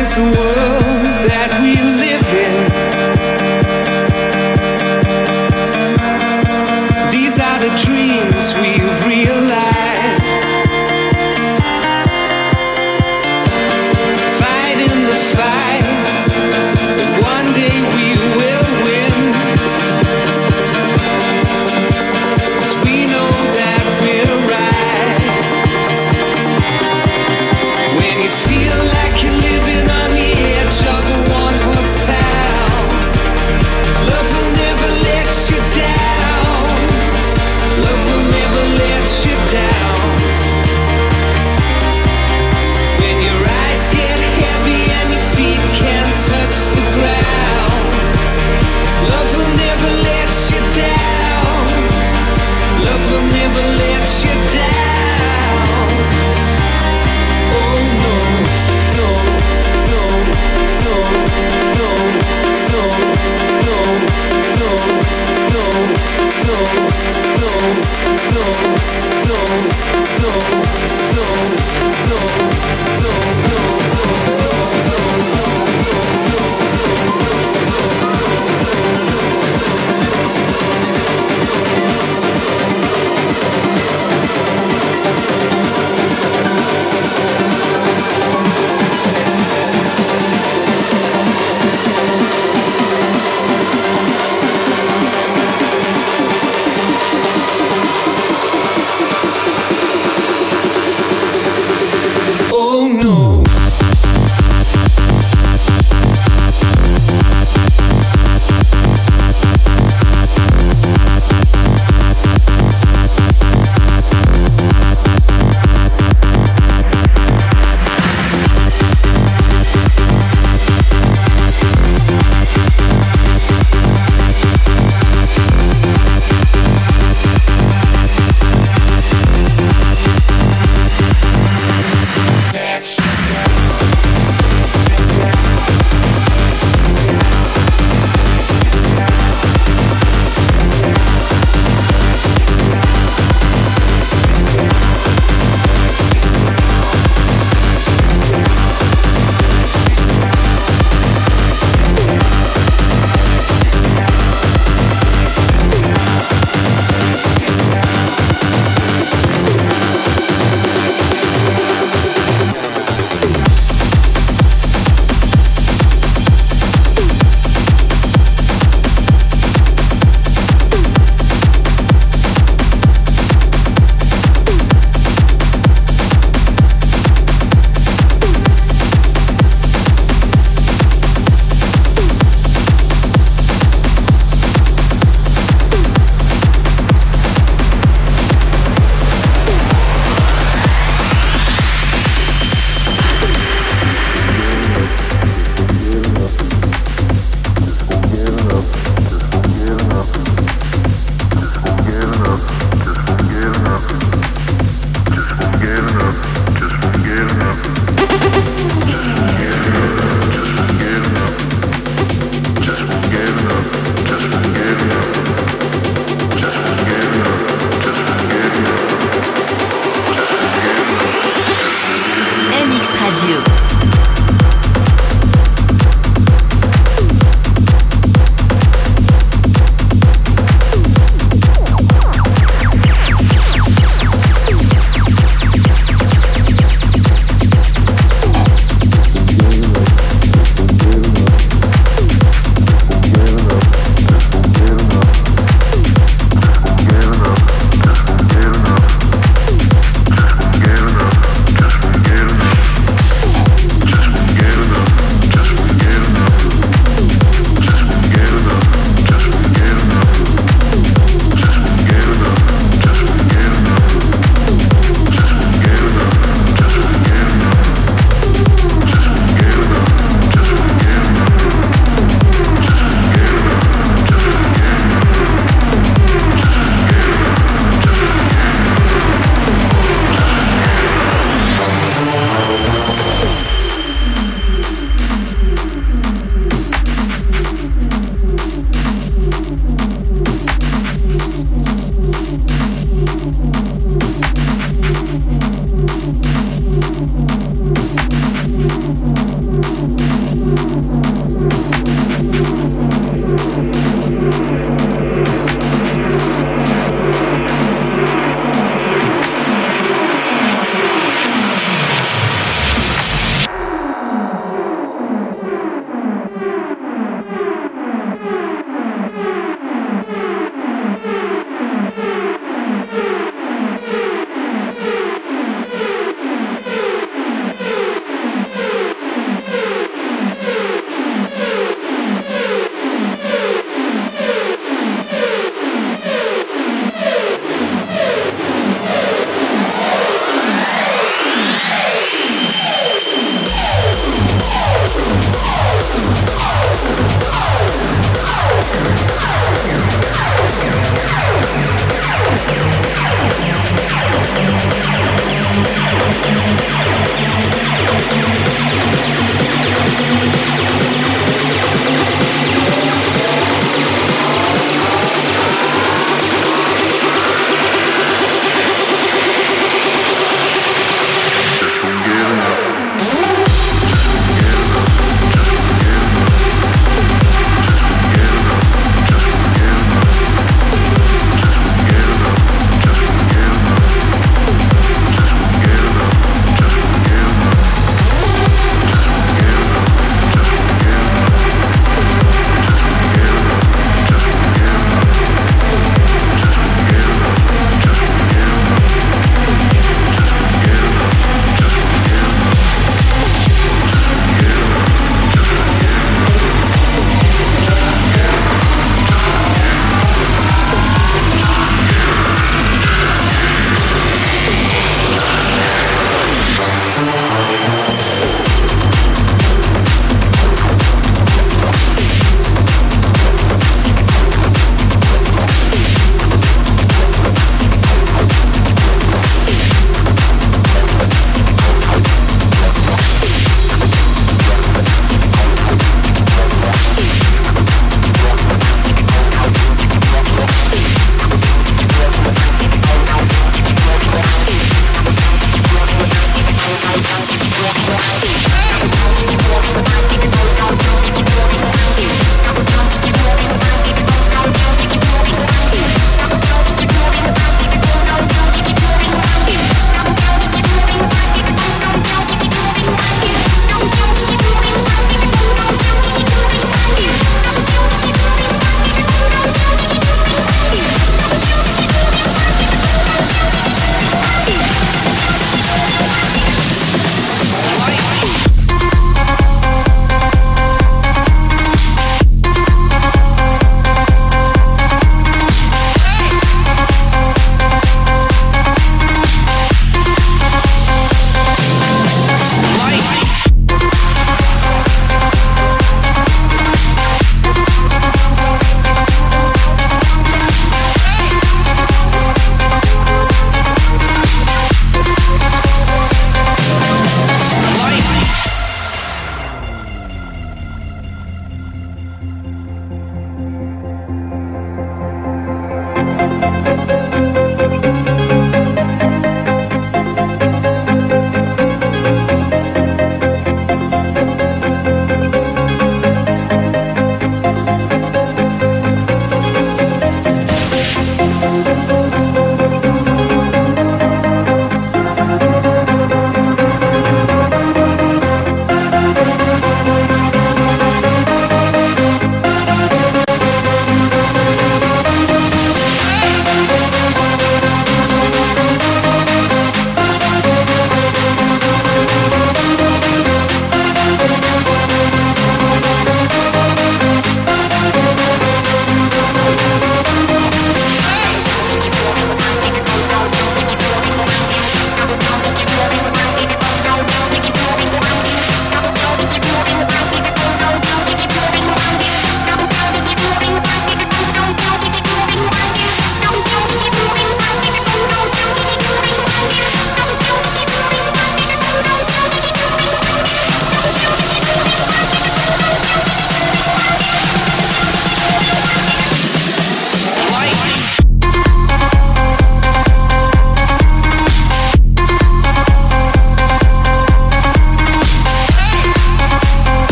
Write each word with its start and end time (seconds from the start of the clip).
On 0.00 0.06
the 0.06 0.40
edge 0.40 0.69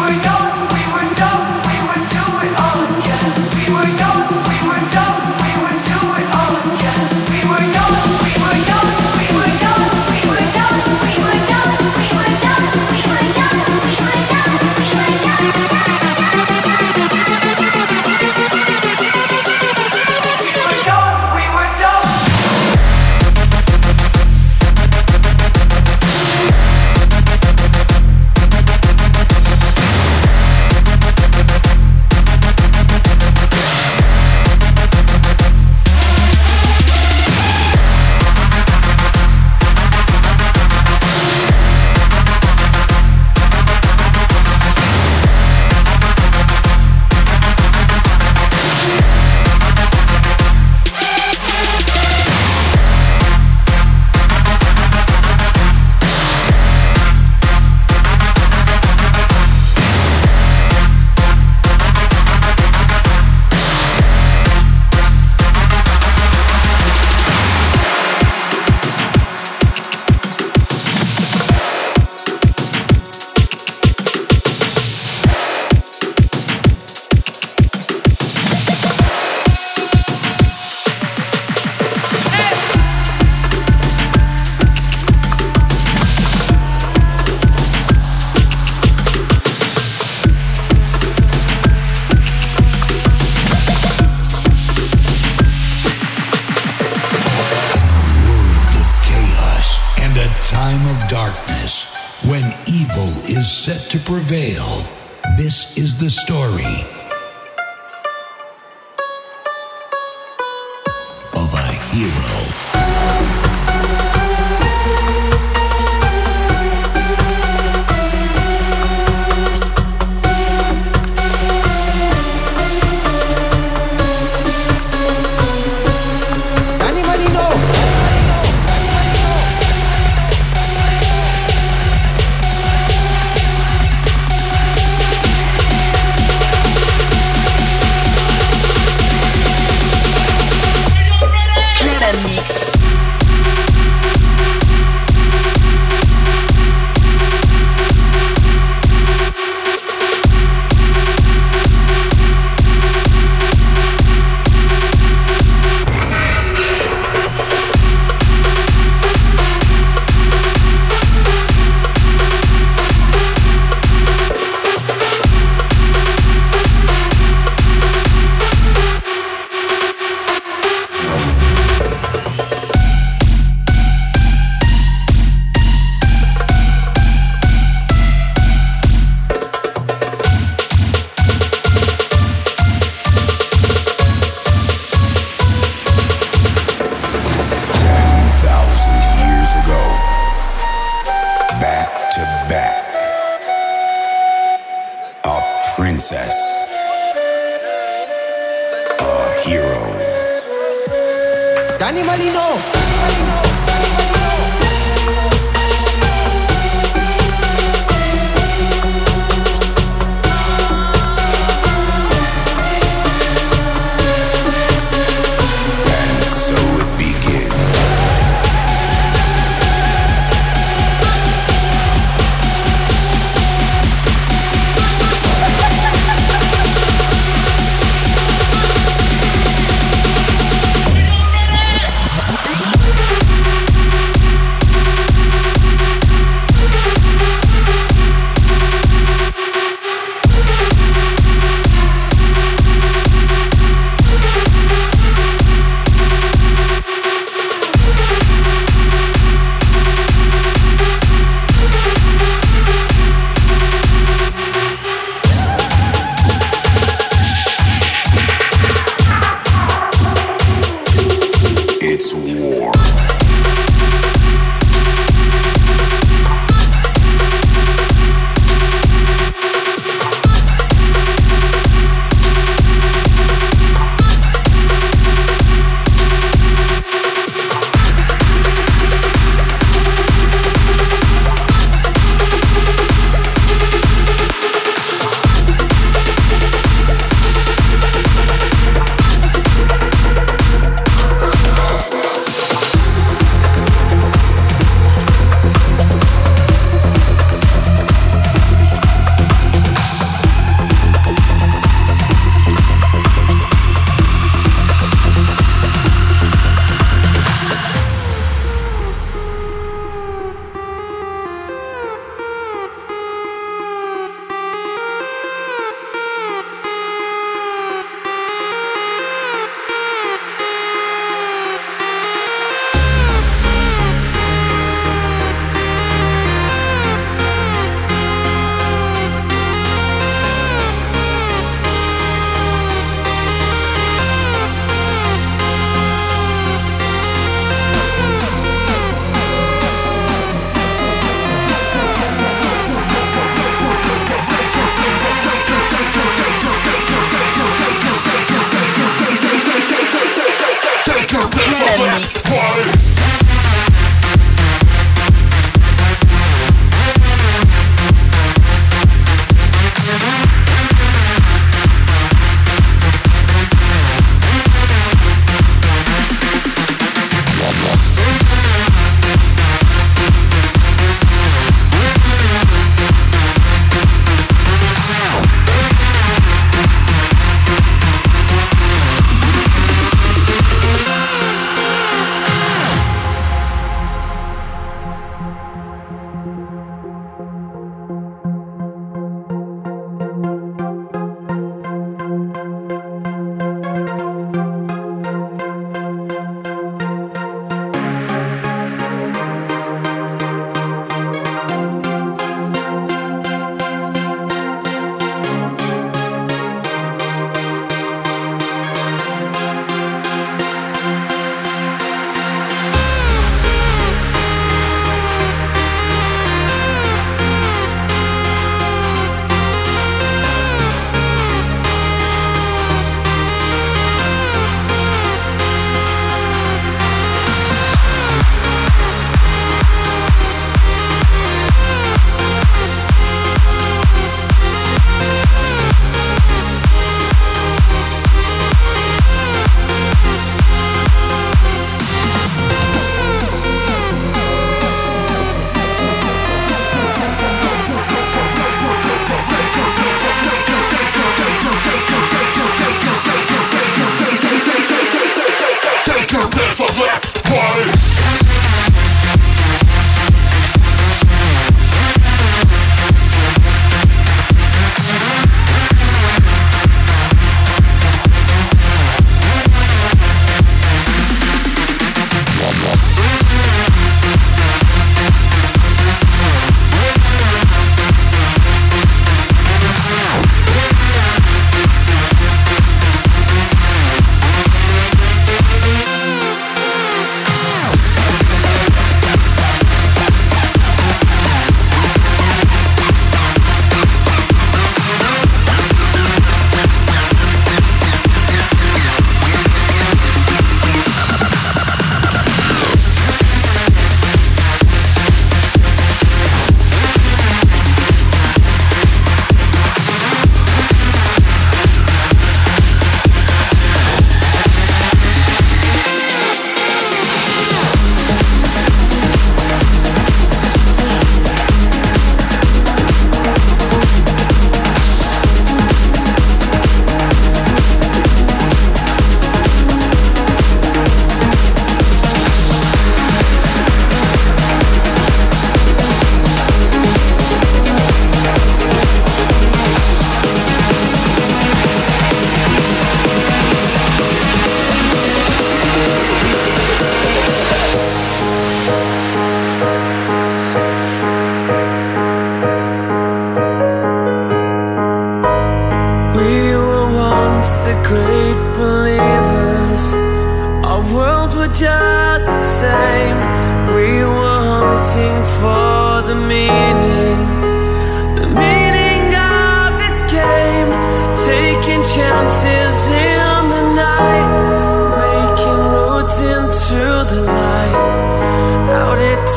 were 0.00 0.12
young, 0.24 0.68
we 0.72 0.80
were 0.94 1.14
dumb. 1.14 1.69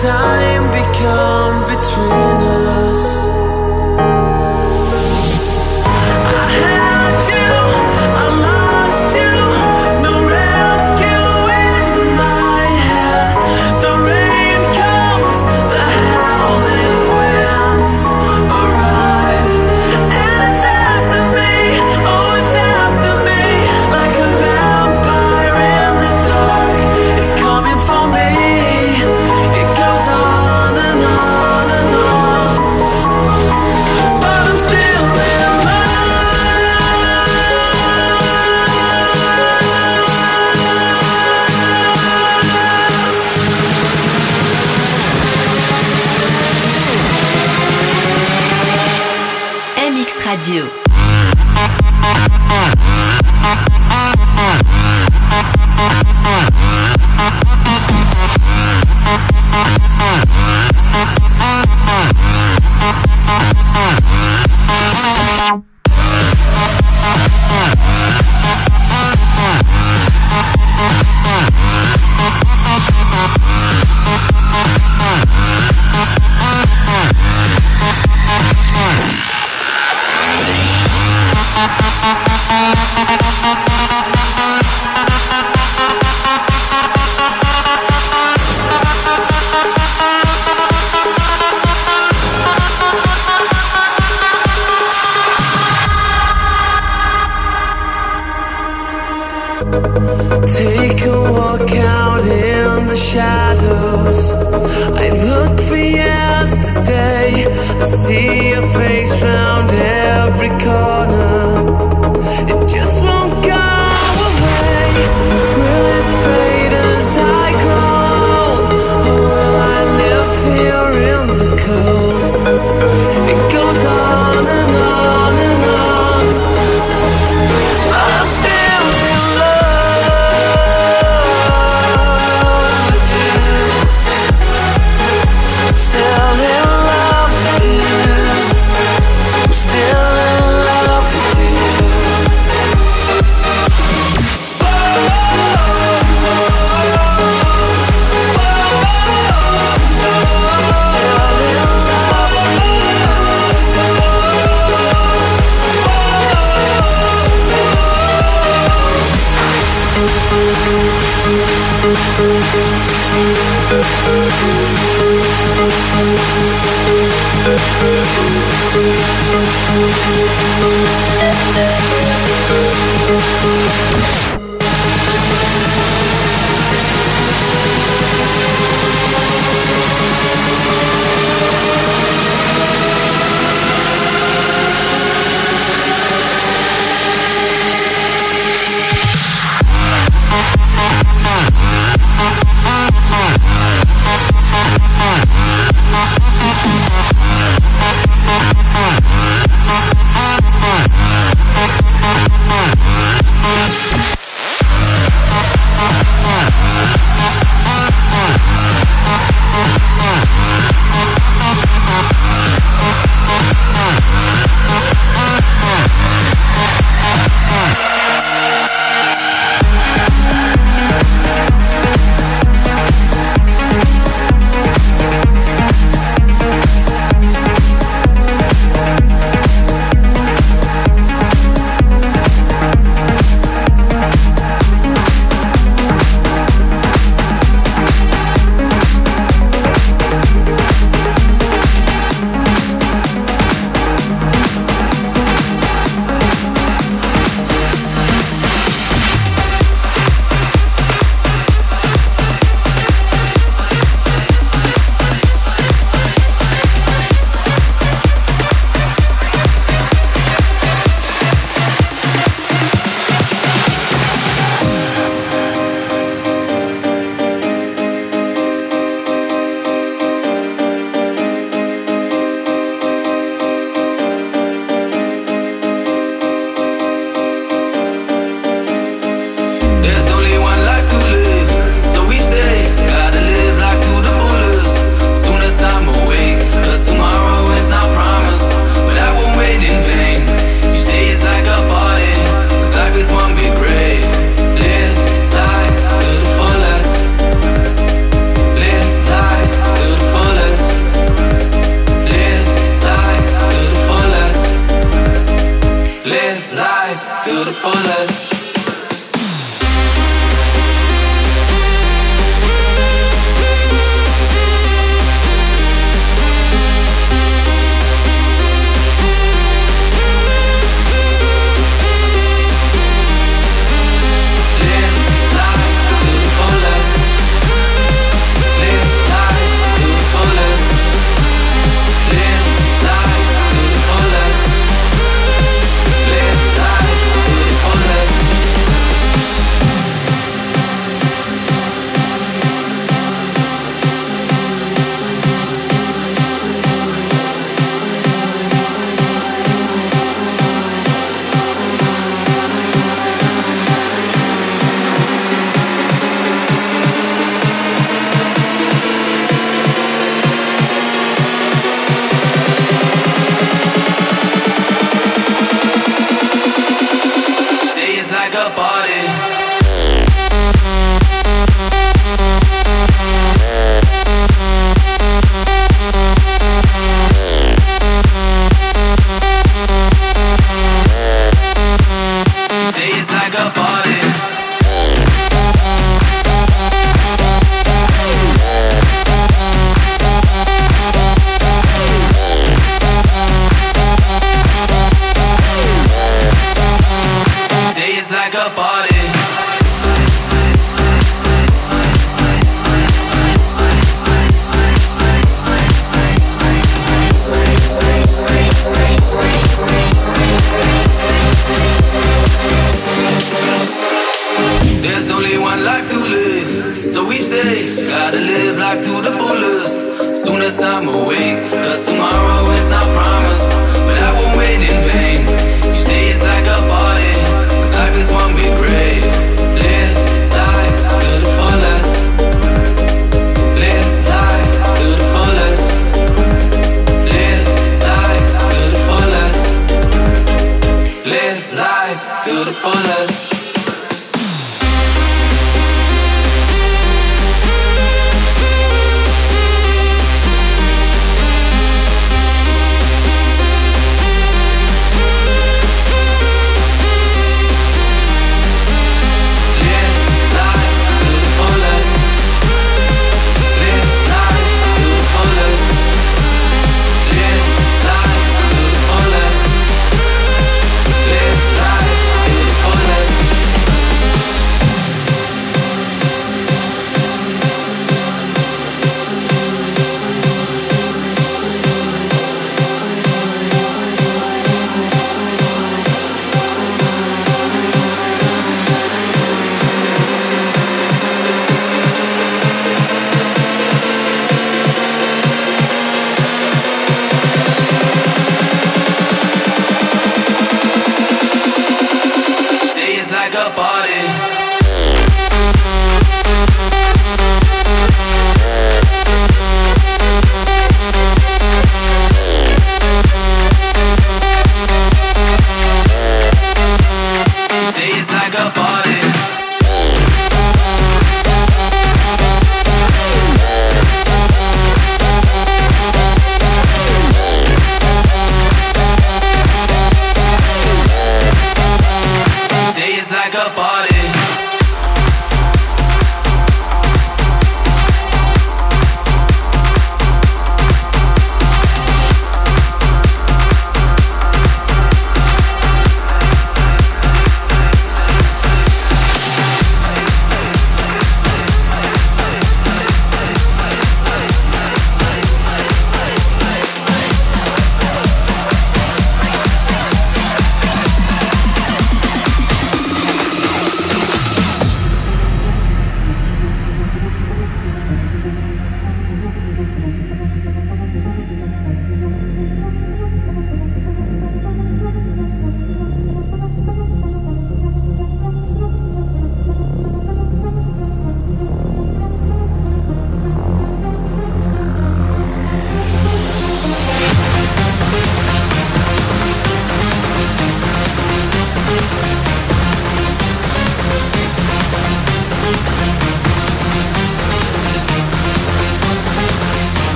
Time 0.00 0.70
become 0.70 1.64
between 1.68 2.31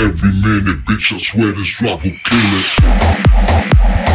every 0.00 0.32
minute, 0.32 0.84
bitch, 0.86 1.12
I 1.12 1.16
swear 1.18 1.52
this 1.52 1.76
drop 1.76 2.02
will 2.02 2.10
kill 2.10 2.38
it. 4.06 4.09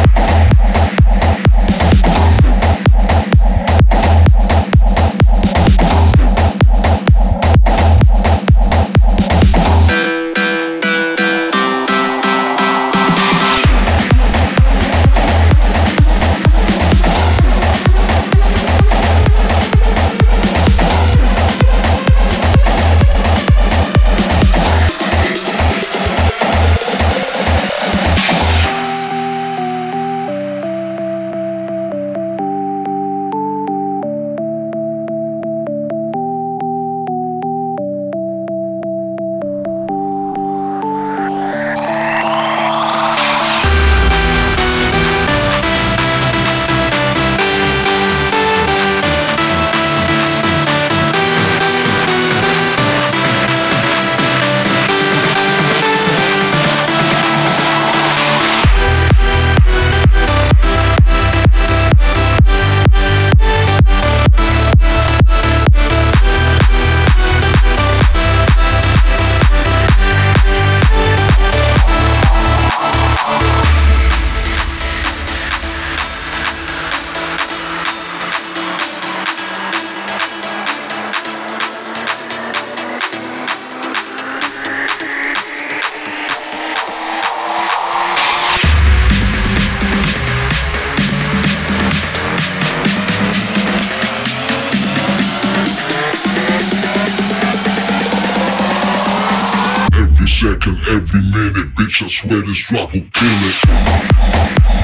Second, 100.36 100.78
every 100.86 101.22
minute, 101.22 101.74
bitch, 101.74 102.02
I 102.02 102.06
swear 102.08 102.42
this 102.42 102.58
drop 102.64 102.92
will 102.92 103.00
kill 103.00 103.40
it. 103.48 104.75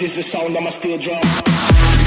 This 0.00 0.12
is 0.12 0.16
the 0.16 0.22
sound 0.22 0.56
of 0.56 0.62
my 0.62 0.70
steel 0.70 0.96
drum. 0.96 1.99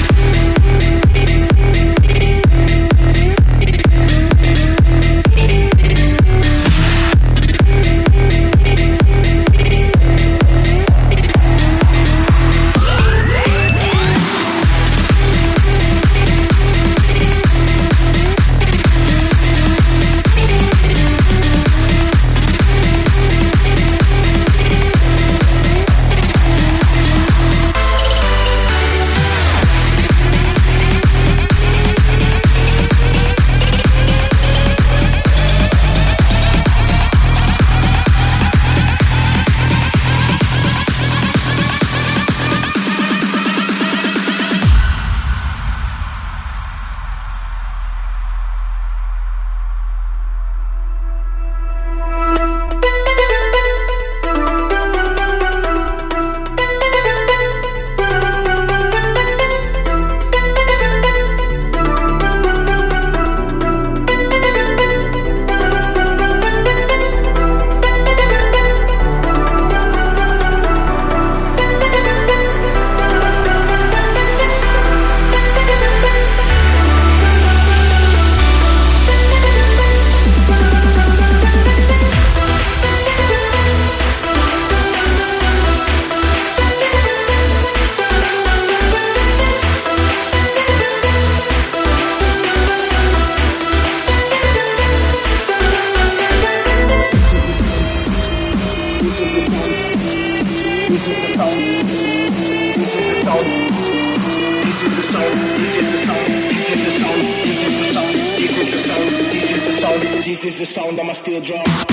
This 110.25 110.45
is 110.45 110.57
the 110.59 110.65
sound 110.65 110.99
of 110.99 111.05
my 111.05 111.11
steel 111.11 111.41
drum. 111.41 111.92